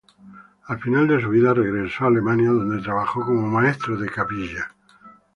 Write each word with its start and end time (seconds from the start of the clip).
Al 0.65 0.79
final 0.79 1.07
de 1.07 1.21
su 1.21 1.29
vida 1.29 1.53
regresó 1.53 2.03
a 2.03 2.07
Alemania, 2.07 2.49
donde 2.49 2.81
trabajó 2.81 3.21
como 3.23 3.45
maestro 3.45 3.97
de 3.97 4.09
capilla. 4.09 4.71